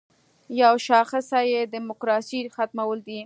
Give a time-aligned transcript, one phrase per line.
[0.61, 3.19] یوه شاخصه یې د دیموکراسۍ ختمول دي.